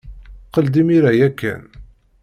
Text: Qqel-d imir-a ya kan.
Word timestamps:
Qqel-d 0.47 0.75
imir-a 0.81 1.11
ya 1.19 1.29
kan. 1.39 1.63